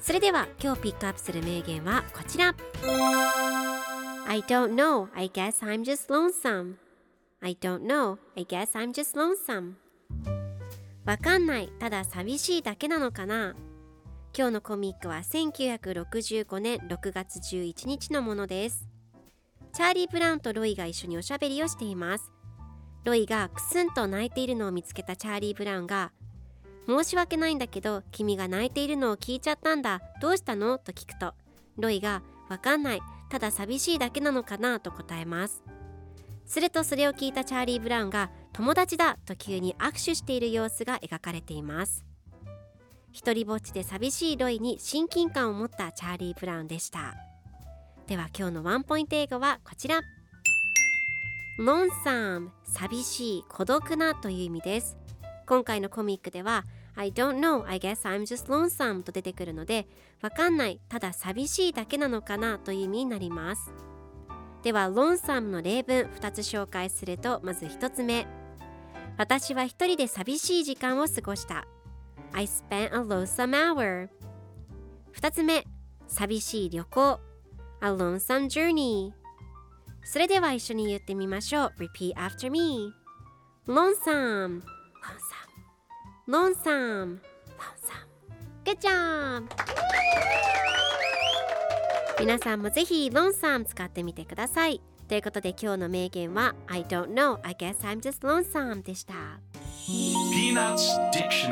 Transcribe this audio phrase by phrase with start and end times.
[0.00, 2.54] それでは今日ピックアップする名言はこちら。
[4.26, 5.08] I don't know.
[5.14, 6.76] I guess I'm just lonesome.
[7.40, 8.18] I don't know.
[8.36, 9.74] I guess I'm just lonesome.
[11.04, 11.68] わかんない。
[11.78, 13.54] ただ寂しいだけなのかな？
[14.36, 18.88] 今日のコミックは1965年6月11日のものです。
[19.72, 22.30] チャーリー・ブラウンとロイが一緒におしゃべりをしています。
[23.04, 26.12] ロイがクスンと泣いているのを見つけたチャーリー・ブラウンが
[26.88, 30.00] 申し訳ないんだけど君が泣いているのを聞いちゃったんだ。
[30.22, 30.78] どうしたの？
[30.78, 31.34] と聞くと
[31.76, 33.00] ロイがわかんない。
[33.28, 34.80] ただ寂しいだけなのかな？
[34.80, 35.62] と答えます。
[36.46, 39.18] するとそれを聞いたチャーリー・ブラウンが友達だ！
[39.26, 42.06] と急に握手している様子が描かれています。
[43.12, 47.14] 一人ぼっちで寂しいロイに親近感を持ったチャーリー・ブラウンでした。
[48.06, 50.00] では今日のワンポイント英語はこちら。
[51.60, 54.96] lonesome 寂しい孤独なという意味です。
[55.48, 59.86] 今回のコミックでは I don't know, I guess I'm just lonesome と出てくるので
[60.20, 63.72] わかんない、ただ寂しいだけなのかなという意味になります。
[64.62, 68.26] では lonesome の例文2つ紹介するとまず1つ目。
[69.16, 71.66] 私は一人で寂しい時間を過ごした。
[72.32, 74.08] I spent a lonesome hour
[75.14, 75.64] 2つ目。
[76.08, 77.20] 寂しい旅行。
[77.80, 79.12] A lonesome journey
[80.04, 81.72] それでは一緒に言ってみましょう。
[81.78, 82.92] Repeat after me
[83.66, 84.62] Lonesome
[86.28, 87.18] ノンさん、ノン
[87.80, 88.00] さん、
[88.62, 89.48] グッジョーン。
[92.38, 94.82] さんもぜひロンさん使ってみてください。
[95.08, 99.14] ということで今日の名言は I don't know, I guess I'm just lonesome でした。
[99.86, 101.50] ピーナッツ・ディクショ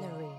[0.00, 0.29] ナリー。